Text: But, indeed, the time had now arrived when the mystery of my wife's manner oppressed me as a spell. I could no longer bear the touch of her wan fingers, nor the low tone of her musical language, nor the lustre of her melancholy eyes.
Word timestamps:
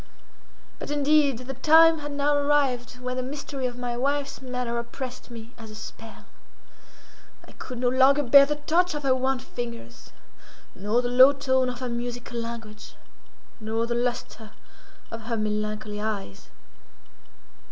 But, 0.79 0.89
indeed, 0.89 1.37
the 1.45 1.53
time 1.53 1.99
had 1.99 2.11
now 2.11 2.35
arrived 2.35 2.99
when 3.01 3.17
the 3.17 3.21
mystery 3.21 3.67
of 3.67 3.77
my 3.77 3.95
wife's 3.95 4.41
manner 4.41 4.79
oppressed 4.79 5.29
me 5.29 5.53
as 5.59 5.69
a 5.69 5.75
spell. 5.75 6.25
I 7.47 7.51
could 7.51 7.77
no 7.77 7.89
longer 7.89 8.23
bear 8.23 8.47
the 8.47 8.55
touch 8.55 8.95
of 8.95 9.03
her 9.03 9.13
wan 9.13 9.37
fingers, 9.37 10.11
nor 10.73 11.03
the 11.03 11.07
low 11.09 11.33
tone 11.33 11.69
of 11.69 11.81
her 11.81 11.87
musical 11.89 12.39
language, 12.39 12.95
nor 13.59 13.85
the 13.85 13.93
lustre 13.93 14.53
of 15.11 15.21
her 15.29 15.37
melancholy 15.37 16.01
eyes. 16.01 16.49